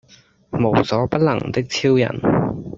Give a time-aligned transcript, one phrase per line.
[0.49, 2.09] 無所不能的超人